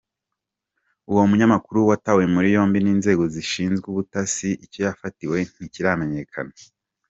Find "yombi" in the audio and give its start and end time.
2.55-2.77